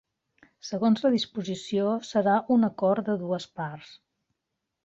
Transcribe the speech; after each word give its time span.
Segons 0.69 1.03
la 1.07 1.11
disposició, 1.15 1.93
serà 2.13 2.39
un 2.57 2.69
acord 2.71 3.11
de 3.13 3.19
dues 3.27 3.49
parts. 3.61 3.93